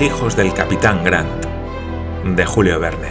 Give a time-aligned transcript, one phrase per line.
[0.00, 1.44] Hijos del capitán Grant,
[2.24, 3.08] de Julio Verne.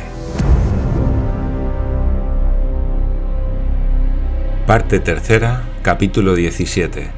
[4.66, 7.10] Parte tercera, capítulo 17.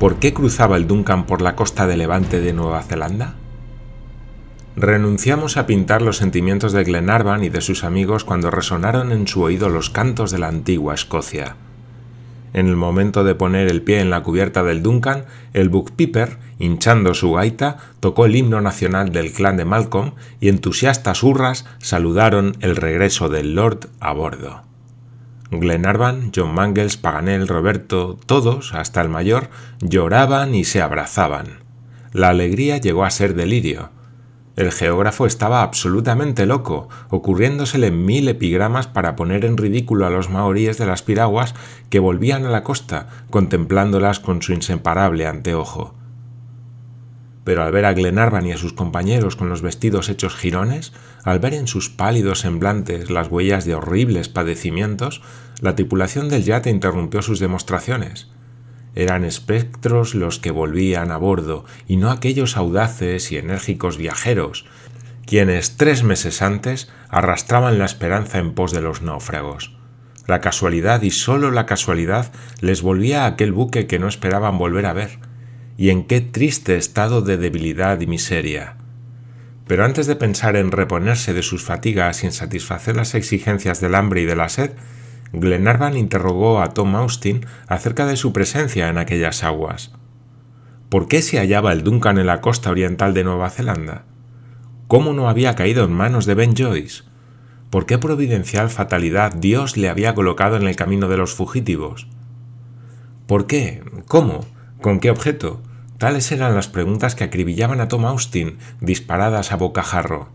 [0.00, 3.34] ¿Por qué cruzaba el Duncan por la costa de Levante de Nueva Zelanda?
[4.74, 9.42] Renunciamos a pintar los sentimientos de Glenarvan y de sus amigos cuando resonaron en su
[9.42, 11.54] oído los cantos de la antigua Escocia.
[12.52, 16.38] En el momento de poner el pie en la cubierta del Duncan, el Buck Piper,
[16.58, 22.56] hinchando su gaita, tocó el himno nacional del clan de Malcolm y entusiastas hurras saludaron
[22.60, 24.62] el regreso del Lord a bordo.
[25.50, 29.48] Glenarvan, John Mangles, Paganel, Roberto, todos, hasta el mayor,
[29.80, 31.60] lloraban y se abrazaban.
[32.12, 33.90] La alegría llegó a ser delirio.
[34.58, 40.78] El geógrafo estaba absolutamente loco, ocurriéndosele mil epigramas para poner en ridículo a los maoríes
[40.78, 41.54] de las piraguas
[41.90, 45.94] que volvían a la costa, contemplándolas con su inseparable anteojo.
[47.44, 50.92] Pero al ver a Glenarvan y a sus compañeros con los vestidos hechos jirones,
[51.22, 55.22] al ver en sus pálidos semblantes las huellas de horribles padecimientos,
[55.60, 58.26] la tripulación del yate interrumpió sus demostraciones.
[58.98, 64.64] Eran espectros los que volvían a bordo, y no aquellos audaces y enérgicos viajeros,
[65.24, 69.76] quienes tres meses antes arrastraban la esperanza en pos de los náufragos.
[70.26, 74.86] La casualidad y sólo la casualidad les volvía a aquel buque que no esperaban volver
[74.86, 75.20] a ver,
[75.76, 78.78] y en qué triste estado de debilidad y miseria.
[79.68, 83.94] Pero antes de pensar en reponerse de sus fatigas y en satisfacer las exigencias del
[83.94, 84.72] hambre y de la sed,
[85.32, 89.92] Glenarvan interrogó a Tom Austin acerca de su presencia en aquellas aguas.
[90.88, 94.04] ¿Por qué se hallaba el Duncan en la costa oriental de Nueva Zelanda?
[94.86, 97.02] ¿Cómo no había caído en manos de Ben Joyce?
[97.68, 102.08] ¿Por qué providencial fatalidad Dios le había colocado en el camino de los fugitivos?
[103.26, 103.82] ¿Por qué?
[104.06, 104.46] ¿Cómo?
[104.80, 105.60] ¿Con qué objeto?
[105.98, 110.28] Tales eran las preguntas que acribillaban a Tom Austin, disparadas a bocajarro.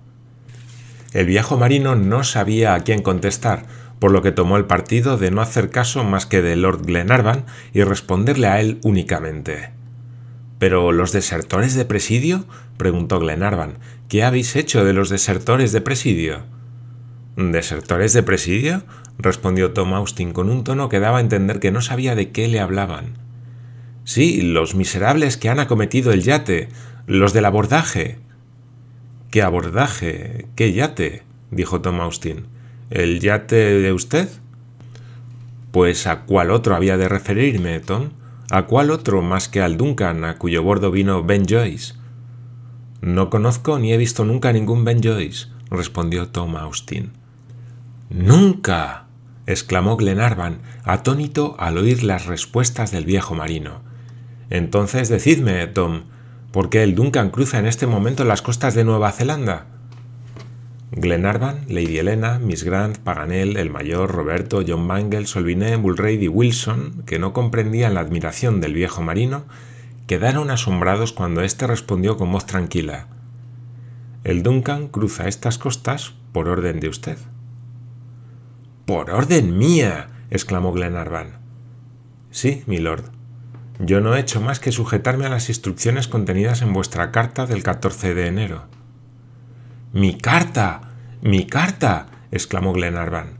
[1.13, 3.65] El viejo marino no sabía a quién contestar,
[4.03, 7.45] por lo que tomó el partido de no hacer caso más que de Lord Glenarvan
[7.71, 9.69] y responderle a él únicamente.
[10.59, 12.45] ¿Pero los desertores de presidio?
[12.75, 13.75] preguntó Glenarvan.
[14.09, 16.39] ¿Qué habéis hecho de los desertores de presidio?
[17.37, 18.83] ¿Desertores de presidio?
[19.19, 22.49] respondió Tom Austin con un tono que daba a entender que no sabía de qué
[22.49, 23.13] le hablaban.
[24.03, 26.67] Sí, los miserables que han acometido el yate,
[27.07, 28.19] los del abordaje.
[29.31, 30.47] ¿Qué abordaje?
[30.57, 31.23] ¿Qué yate?
[31.51, 32.51] dijo Tom Austin.
[32.93, 34.29] ¿El yate de usted?
[35.71, 38.09] Pues a cuál otro había de referirme, Tom.
[38.51, 41.95] ¿A cuál otro más que al Duncan, a cuyo bordo vino Ben Joyce?
[43.01, 47.13] No conozco ni he visto nunca ningún Ben Joyce, respondió Tom Austin.
[48.11, 49.07] ¡Nunca!
[49.47, 53.81] exclamó Glenarvan, atónito al oír las respuestas del viejo marino.
[54.51, 56.03] Entonces decidme, Tom,
[56.51, 59.65] ¿por qué el Duncan cruza en este momento las costas de Nueva Zelanda?
[60.95, 67.03] Glenarvan, Lady Helena, Miss Grant, Paganel, el mayor, Roberto, John Mangles, Solviné, Bullrady y Wilson,
[67.07, 69.45] que no comprendían la admiración del viejo marino,
[70.05, 73.07] quedaron asombrados cuando éste respondió con voz tranquila.
[74.23, 77.17] El Duncan cruza estas costas por orden de usted.
[78.85, 80.09] ¡Por orden mía!
[80.29, 81.39] exclamó Glenarvan.
[82.29, 83.05] Sí, milord.
[83.79, 87.63] Yo no he hecho más que sujetarme a las instrucciones contenidas en vuestra carta del
[87.63, 88.65] 14 de enero.
[89.93, 90.81] ¡Mi carta!
[91.21, 92.07] ¡Mi carta!
[92.31, 93.37] exclamó Glenarvan.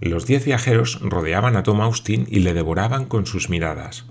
[0.00, 4.06] Los diez viajeros rodeaban a Tom Austin y le devoraban con sus miradas.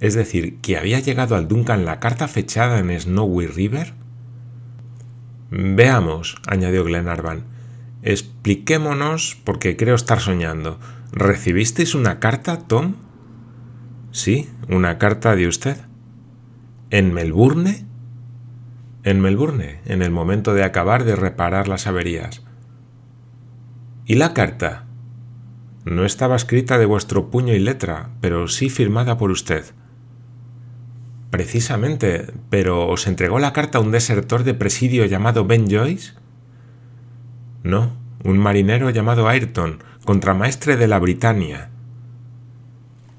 [0.00, 3.94] Es decir, que había llegado al Duncan la carta fechada en Snowy River.
[5.50, 7.44] Veamos, añadió Glenarvan.
[8.02, 10.80] Expliquémonos, porque creo estar soñando.
[11.12, 12.96] ¿Recibisteis una carta, Tom?
[14.10, 15.76] Sí, una carta de usted.
[16.90, 17.91] ¿En Melbourne?
[19.04, 22.42] En Melbourne, en el momento de acabar de reparar las averías.
[24.04, 24.86] ¿Y la carta?
[25.84, 29.64] No estaba escrita de vuestro puño y letra, pero sí firmada por usted.
[31.30, 36.12] Precisamente, pero ¿os entregó la carta un desertor de presidio llamado Ben Joyce?
[37.64, 41.70] No, un marinero llamado Ayrton, contramaestre de la Britannia.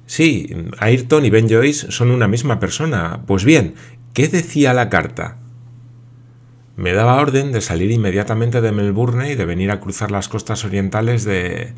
[0.05, 3.23] Sí, Ayrton y Ben Joyce son una misma persona.
[3.25, 3.75] Pues bien,
[4.13, 5.37] ¿qué decía la carta?
[6.75, 10.65] Me daba orden de salir inmediatamente de Melbourne y de venir a cruzar las costas
[10.65, 11.73] orientales de...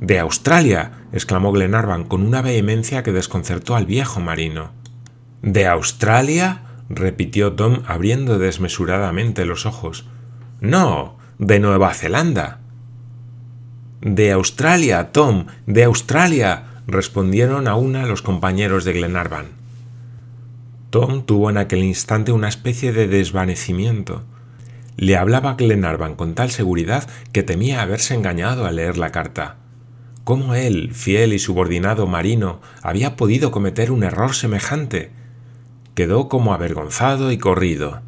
[0.00, 4.72] de Australia, exclamó Glenarvan con una vehemencia que desconcertó al viejo marino.
[5.42, 6.62] ¿De Australia?
[6.88, 10.08] repitió Tom abriendo desmesuradamente los ojos.
[10.60, 12.58] No, de Nueva Zelanda.
[14.00, 19.59] De Australia, Tom, de Australia, respondieron a una los compañeros de Glenarvan.
[20.90, 24.24] Tom tuvo en aquel instante una especie de desvanecimiento.
[24.96, 29.56] Le hablaba Glenarvan con tal seguridad que temía haberse engañado al leer la carta.
[30.24, 35.12] ¿Cómo él, fiel y subordinado marino, había podido cometer un error semejante?
[35.94, 38.02] Quedó como avergonzado y corrido.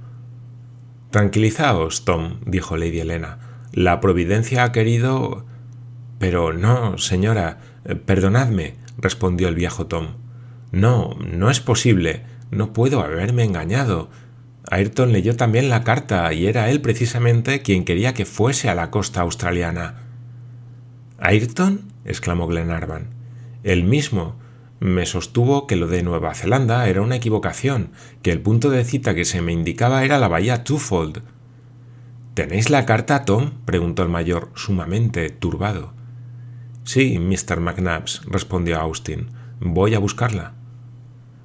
[1.11, 3.39] Tranquilizaos, Tom, dijo Lady Helena.
[3.73, 5.47] La providencia ha querido.
[6.19, 7.59] Pero no, señora.
[8.07, 10.15] Perdonadme, respondió el viejo Tom.
[10.71, 12.32] No, no es posible.
[12.53, 14.11] No puedo haberme engañado.
[14.71, 18.91] Ayrton leyó también la carta y era él precisamente quien quería que fuese a la
[18.91, 20.03] costa australiana.
[21.19, 21.91] ¿Ayrton?
[22.05, 23.09] exclamó Glenarvan.
[23.65, 24.37] El mismo.
[24.81, 29.15] Me sostuvo que lo de Nueva Zelanda era una equivocación, que el punto de cita
[29.15, 31.23] que se me indicaba era la bahía Twofold.
[32.35, 33.53] ¿Tenéis la carta, Tom?
[33.65, 35.95] preguntó el mayor, sumamente turbado.
[36.85, 37.61] Sí, Mr.
[37.61, 39.29] McNabbs, respondió Austin.
[39.61, 40.53] Voy a buscarla.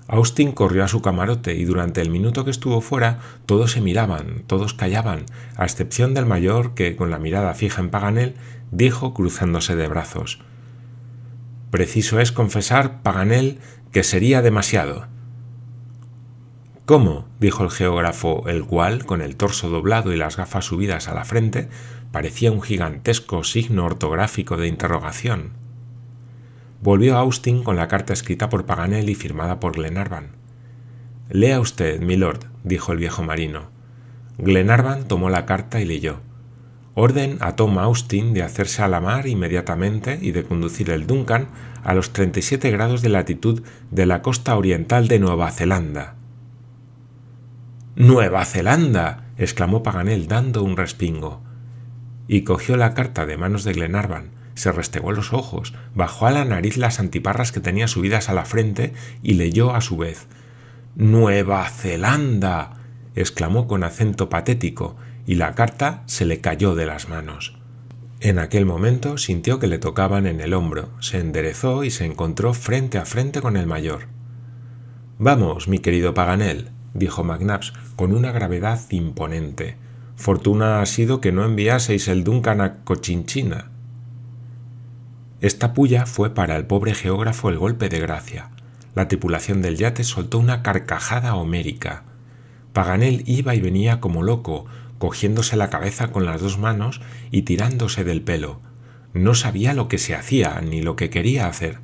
[0.07, 4.43] Austin corrió a su camarote y durante el minuto que estuvo fuera todos se miraban,
[4.47, 5.25] todos callaban,
[5.57, 8.35] a excepción del mayor que, con la mirada fija en Paganel,
[8.71, 10.39] dijo cruzándose de brazos.
[11.71, 13.59] Preciso es confesar, Paganel,
[13.91, 15.07] que sería demasiado.
[16.85, 17.27] ¿Cómo?
[17.41, 21.25] dijo el geógrafo, el cual, con el torso doblado y las gafas subidas a la
[21.25, 21.67] frente,
[22.13, 25.66] parecía un gigantesco signo ortográfico de interrogación.
[26.87, 30.27] Volvió Austin con la carta escrita por Paganel y firmada por Glenarvan.
[31.29, 33.63] Lea usted, milord, dijo el viejo marino.
[34.37, 36.21] Glenarvan tomó la carta y leyó.
[36.93, 41.49] Orden a Tom Austin de hacerse a la mar inmediatamente y de conducir el Duncan
[41.83, 46.15] a los 37 grados de latitud de la costa oriental de Nueva Zelanda.
[47.97, 49.25] ¡Nueva Zelanda!
[49.37, 51.41] exclamó Paganel dando un respingo.
[52.29, 56.45] Y cogió la carta de manos de Glenarvan, se restregó los ojos, bajó a la
[56.45, 58.93] nariz las antiparras que tenía subidas a la frente
[59.23, 60.27] y leyó a su vez.
[60.95, 62.73] Nueva Zelanda.
[63.15, 64.95] exclamó con acento patético,
[65.25, 67.57] y la carta se le cayó de las manos.
[68.19, 72.53] En aquel momento sintió que le tocaban en el hombro, se enderezó y se encontró
[72.53, 74.07] frente a frente con el mayor.
[75.19, 79.77] Vamos, mi querido Paganel, dijo McNabbs con una gravedad imponente.
[80.15, 83.69] Fortuna ha sido que no enviaseis el Duncan a Cochinchina.
[85.39, 88.49] Esta puya fue para el pobre geógrafo el golpe de gracia.
[88.95, 92.05] La tripulación del yate soltó una carcajada homérica.
[92.73, 94.65] Paganel iba y venía como loco,
[94.97, 98.61] cogiéndose la cabeza con las dos manos y tirándose del pelo.
[99.13, 101.81] No sabía lo que se hacía ni lo que quería hacer.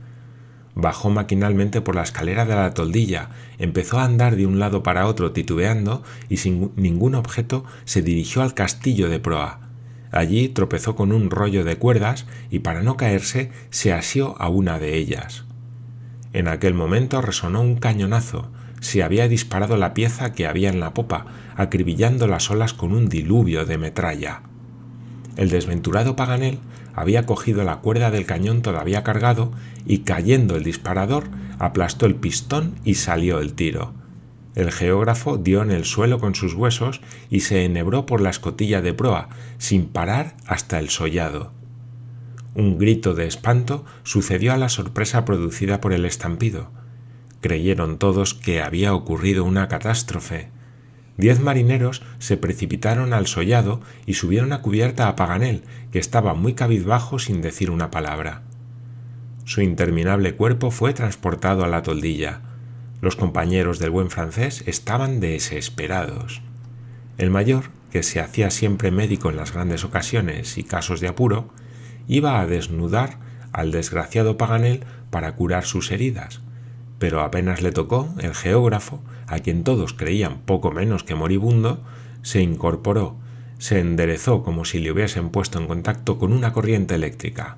[0.74, 3.30] Bajó maquinalmente por la escalera de la toldilla,
[3.60, 8.42] empezó a andar de un lado para otro titubeando y sin ningún objeto se dirigió
[8.42, 9.73] al castillo de proa.
[10.14, 14.78] Allí tropezó con un rollo de cuerdas y para no caerse se asió a una
[14.78, 15.44] de ellas.
[16.34, 18.52] En aquel momento resonó un cañonazo.
[18.80, 21.26] Se había disparado la pieza que había en la popa,
[21.56, 24.42] acribillando las olas con un diluvio de metralla.
[25.36, 26.60] El desventurado Paganel
[26.96, 29.52] había cogido la cuerda del cañón todavía cargado
[29.88, 31.24] y cayendo el disparador
[31.58, 34.03] aplastó el pistón y salió el tiro.
[34.56, 38.82] El geógrafo dio en el suelo con sus huesos y se enhebró por la escotilla
[38.82, 41.52] de proa, sin parar hasta el sollado.
[42.56, 46.70] Un grito de espanto sucedió a la sorpresa producida por el estampido.
[47.42, 50.50] Creyeron todos que había ocurrido una catástrofe.
[51.18, 56.54] Diez marineros se precipitaron al sollado y subieron a cubierta a Paganel, que estaba muy
[56.54, 58.44] cabizbajo sin decir una palabra.
[59.46, 62.42] Su interminable cuerpo fue transportado a la toldilla.
[63.04, 66.42] Los compañeros del buen francés estaban desesperados.
[67.18, 71.50] El mayor, que se hacía siempre médico en las grandes ocasiones y casos de apuro,
[72.08, 73.18] iba a desnudar
[73.52, 76.40] al desgraciado Paganel para curar sus heridas,
[76.98, 81.84] pero apenas le tocó, el geógrafo, a quien todos creían poco menos que moribundo,
[82.22, 83.18] se incorporó,
[83.58, 87.58] se enderezó como si le hubiesen puesto en contacto con una corriente eléctrica.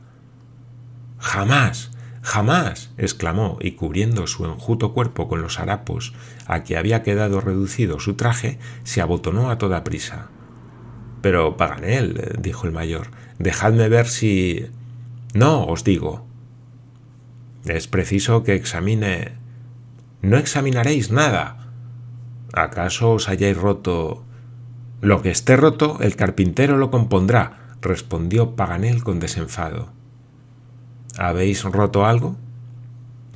[1.19, 1.91] Jamás,
[2.25, 6.15] Jamás, exclamó, y cubriendo su enjuto cuerpo con los harapos
[6.47, 10.29] a que había quedado reducido su traje, se abotonó a toda prisa.
[11.21, 14.65] Pero, Paganel, dijo el mayor, dejadme ver si.
[15.35, 16.25] No, os digo.
[17.63, 19.33] Es preciso que examine.
[20.23, 21.69] No examinaréis nada.
[22.53, 24.23] ¿Acaso os hayáis roto?
[24.99, 29.93] Lo que esté roto, el carpintero lo compondrá, respondió Paganel con desenfado.
[31.17, 32.35] ¿Habéis roto algo?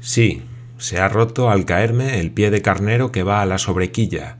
[0.01, 0.43] Sí,
[0.77, 4.38] se ha roto al caerme el pie de carnero que va a la sobrequilla.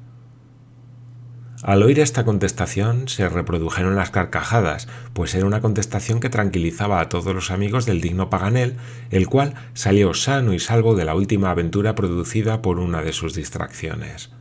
[1.62, 7.10] Al oír esta contestación se reprodujeron las carcajadas, pues era una contestación que tranquilizaba a
[7.10, 8.78] todos los amigos del digno Paganel,
[9.10, 13.34] el cual salió sano y salvo de la última aventura producida por una de sus
[13.34, 14.32] distracciones.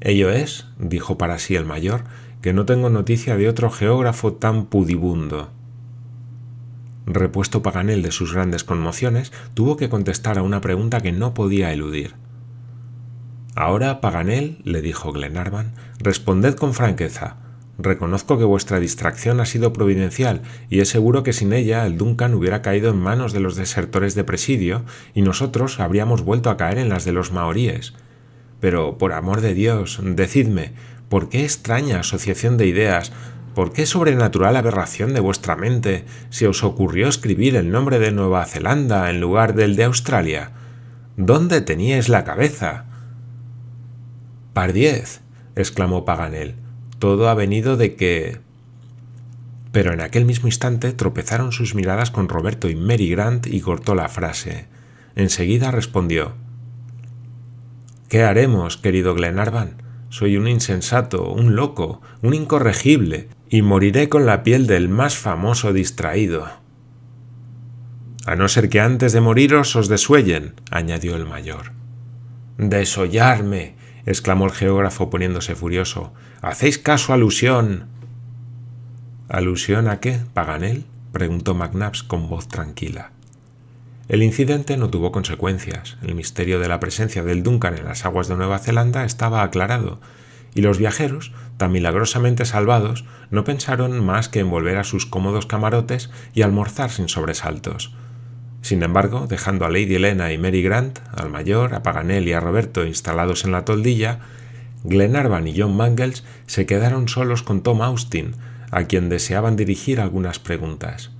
[0.00, 2.04] Ello es, dijo para sí el mayor,
[2.40, 5.50] que no tengo noticia de otro geógrafo tan pudibundo.
[7.06, 11.72] Repuesto Paganel de sus grandes conmociones, tuvo que contestar a una pregunta que no podía
[11.72, 12.14] eludir.
[13.54, 17.36] Ahora, Paganel, le dijo Glenarvan, responded con franqueza.
[17.78, 22.34] Reconozco que vuestra distracción ha sido providencial y es seguro que sin ella el Duncan
[22.34, 26.78] hubiera caído en manos de los desertores de presidio y nosotros habríamos vuelto a caer
[26.78, 27.94] en las de los maoríes.
[28.60, 30.72] Pero, por amor de Dios, decidme,
[31.08, 33.12] ¿por qué extraña asociación de ideas,
[33.54, 38.44] por qué sobrenatural aberración de vuestra mente se os ocurrió escribir el nombre de Nueva
[38.44, 40.50] Zelanda en lugar del de Australia?
[41.16, 42.86] ¿Dónde teníais la cabeza?
[44.52, 45.20] Pardiez,
[45.56, 46.56] exclamó Paganel,
[46.98, 48.40] todo ha venido de que...
[49.72, 53.94] Pero en aquel mismo instante tropezaron sus miradas con Roberto y Mary Grant y cortó
[53.94, 54.66] la frase.
[55.16, 56.34] Enseguida respondió
[58.08, 59.82] ¿Qué haremos, querido Glenarvan?
[60.08, 65.72] Soy un insensato, un loco, un incorregible, y moriré con la piel del más famoso
[65.72, 66.48] distraído.
[68.26, 71.70] A no ser que antes de moriros os desuellen, añadió el mayor.
[72.58, 76.12] Desollarme, exclamó el geógrafo poniéndose furioso.
[76.42, 77.86] Hacéis caso alusión.
[79.28, 80.84] ¿Alusión a qué, Paganel?
[81.12, 83.12] preguntó McNabbs con voz tranquila.
[84.08, 85.96] El incidente no tuvo consecuencias.
[86.02, 90.00] El misterio de la presencia del Duncan en las aguas de Nueva Zelanda estaba aclarado,
[90.54, 95.46] y los viajeros, tan milagrosamente salvados, no pensaron más que en volver a sus cómodos
[95.46, 97.94] camarotes y almorzar sin sobresaltos.
[98.62, 102.40] Sin embargo, dejando a Lady Elena y Mary Grant, al mayor, a Paganel y a
[102.40, 104.20] Roberto instalados en la toldilla,
[104.84, 108.36] Glenarvan y John Mangles se quedaron solos con Tom Austin,
[108.70, 111.10] a quien deseaban dirigir algunas preguntas.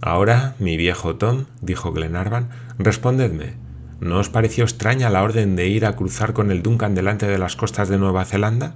[0.00, 2.48] Ahora, mi viejo Tom, dijo Glenarvan,
[2.78, 3.67] respondedme.
[4.00, 7.38] ¿No os pareció extraña la orden de ir a cruzar con el Duncan delante de
[7.38, 8.74] las costas de Nueva Zelanda?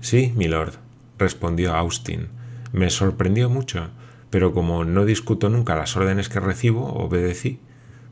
[0.00, 0.74] Sí, milord,
[1.18, 2.28] respondió Austin.
[2.72, 3.90] Me sorprendió mucho
[4.30, 7.60] pero como no discuto nunca las órdenes que recibo, obedecí.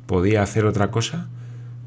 [0.06, 1.28] ¿Podía hacer otra cosa?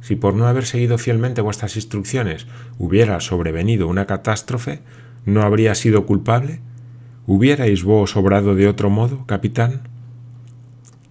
[0.02, 4.82] Si por no haber seguido fielmente vuestras instrucciones hubiera sobrevenido una catástrofe,
[5.26, 6.62] ¿no habría sido culpable?
[7.28, 9.88] ¿Hubierais vos obrado de otro modo, capitán?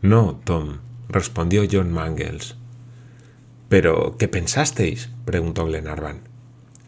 [0.00, 2.57] No, Tom, respondió John Mangles.
[3.68, 5.10] ¿Pero qué pensasteis?
[5.24, 6.20] preguntó Glenarvan.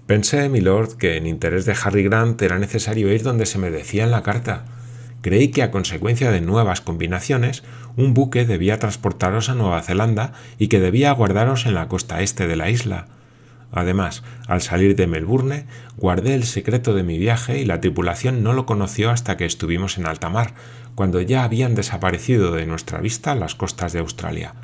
[0.07, 4.05] Pensé, milord, que en interés de Harry Grant era necesario ir donde se me decía
[4.05, 4.65] en la carta
[5.21, 7.63] creí que a consecuencia de nuevas combinaciones,
[7.97, 12.47] un buque debía transportaros a Nueva Zelanda y que debía aguardaros en la costa este
[12.47, 13.07] de la isla.
[13.73, 18.53] Además, al salir de Melbourne, guardé el secreto de mi viaje y la tripulación no
[18.53, 20.55] lo conoció hasta que estuvimos en alta mar,
[20.97, 24.55] cuando ya habían desaparecido de nuestra vista las costas de Australia.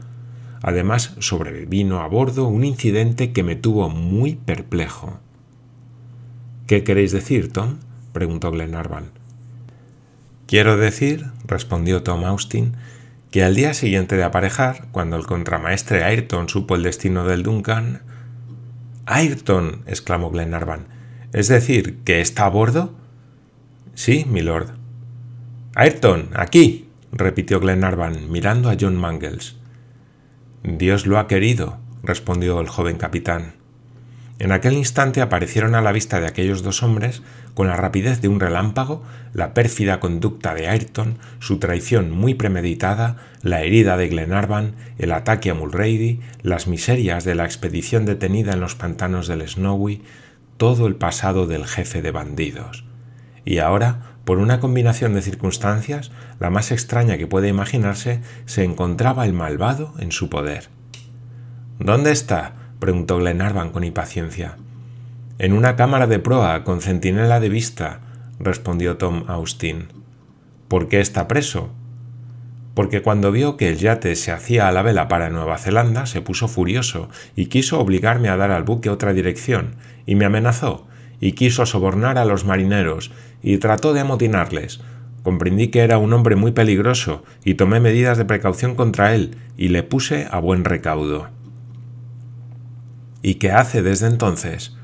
[0.66, 5.20] Además, sobrevino a bordo un incidente que me tuvo muy perplejo.
[6.66, 7.76] ¿Qué queréis decir, Tom?
[8.12, 9.12] preguntó Glenarvan.
[10.48, 12.72] Quiero decir, respondió Tom Austin,
[13.30, 18.02] que al día siguiente de aparejar, cuando el contramaestre Ayrton supo el destino del Duncan.
[19.06, 19.84] Ayrton.
[19.86, 20.88] exclamó Glenarvan.
[21.32, 22.92] ¿Es decir, que está a bordo?
[23.94, 24.70] Sí, milord.
[25.76, 26.88] Ayrton, aquí.
[27.12, 29.54] repitió Glenarvan, mirando a John Mangles.
[30.66, 33.54] Dios lo ha querido, respondió el joven capitán.
[34.40, 37.22] En aquel instante aparecieron a la vista de aquellos dos hombres,
[37.54, 43.16] con la rapidez de un relámpago, la pérfida conducta de Ayrton, su traición muy premeditada,
[43.42, 48.60] la herida de Glenarvan, el ataque a Mulrady, las miserias de la expedición detenida en
[48.60, 50.02] los pantanos del Snowy,
[50.56, 52.84] todo el pasado del jefe de bandidos.
[53.44, 59.24] Y ahora, por una combinación de circunstancias, la más extraña que puede imaginarse, se encontraba
[59.24, 60.68] el malvado en su poder.
[61.78, 62.54] ¿Dónde está?
[62.80, 64.56] preguntó Glenarvan con impaciencia.
[65.38, 68.00] En una cámara de proa con centinela de vista,
[68.40, 69.92] respondió Tom Austin.
[70.66, 71.70] ¿Por qué está preso?
[72.74, 76.20] Porque cuando vio que el yate se hacía a la vela para Nueva Zelanda, se
[76.20, 80.85] puso furioso y quiso obligarme a dar al buque otra dirección, y me amenazó,
[81.20, 84.80] y quiso sobornar a los marineros, y trató de amotinarles.
[85.22, 89.68] Comprendí que era un hombre muy peligroso, y tomé medidas de precaución contra él, y
[89.68, 91.28] le puse a buen recaudo.
[93.22, 94.76] ¿Y qué hace desde entonces?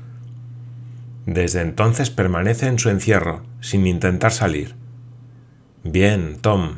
[1.25, 4.75] Desde entonces permanece en su encierro, sin intentar salir.
[5.83, 6.75] Bien, Tom.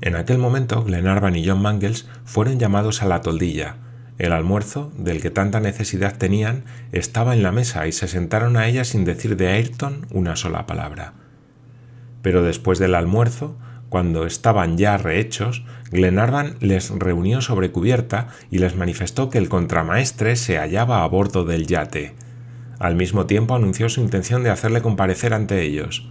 [0.00, 3.76] En aquel momento, Glenarvan y John Mangles fueron llamados a la toldilla.
[4.18, 8.68] El almuerzo, del que tanta necesidad tenían, estaba en la mesa y se sentaron a
[8.68, 11.14] ella sin decir de Ayrton una sola palabra.
[12.22, 13.56] Pero después del almuerzo,
[13.88, 20.36] cuando estaban ya rehechos, Glenarvan les reunió sobre cubierta y les manifestó que el contramaestre
[20.36, 22.14] se hallaba a bordo del yate.
[22.78, 26.08] Al mismo tiempo anunció su intención de hacerle comparecer ante ellos.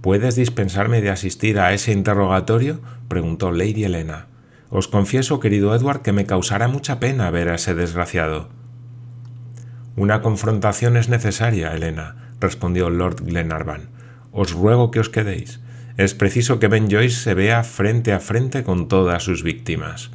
[0.00, 2.80] ¿Puedes dispensarme de asistir a ese interrogatorio?
[3.08, 4.29] preguntó Lady Helena.
[4.70, 8.48] Os confieso, querido Edward, que me causará mucha pena ver a ese desgraciado.
[9.96, 13.90] Una confrontación es necesaria, Elena, respondió Lord Glenarvan.
[14.30, 15.60] Os ruego que os quedéis.
[15.96, 20.12] Es preciso que Ben Joyce se vea frente a frente con todas sus víctimas.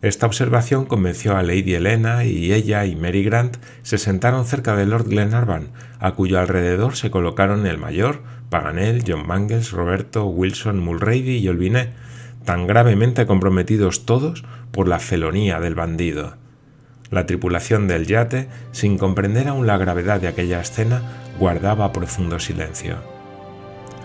[0.00, 4.86] Esta observación convenció a Lady Helena y ella y Mary Grant se sentaron cerca de
[4.86, 11.38] Lord Glenarvan, a cuyo alrededor se colocaron el mayor, Paganel, John Mangles, Roberto, Wilson, Mulrady
[11.38, 11.94] y Olviné,
[12.44, 16.36] tan gravemente comprometidos todos por la felonía del bandido.
[17.10, 21.02] La tripulación del yate, sin comprender aún la gravedad de aquella escena,
[21.38, 22.96] guardaba profundo silencio.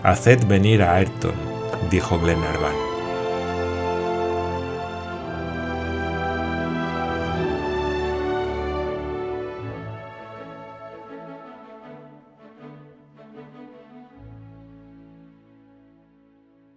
[0.02, 1.34] Haced venir a Ayrton,
[1.90, 2.89] dijo Glenarvan.